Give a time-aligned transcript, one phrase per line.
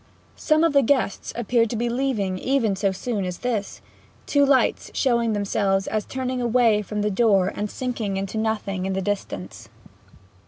[0.37, 3.81] Some of the guests appeared to be leaving even so soon as this,
[4.25, 8.93] two lights showing themselves as turning away from the door and sinking to nothing in
[8.93, 9.69] the distance.